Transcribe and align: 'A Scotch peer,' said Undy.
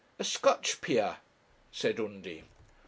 'A 0.17 0.23
Scotch 0.23 0.81
peer,' 0.81 1.17
said 1.71 1.99
Undy. 1.99 2.43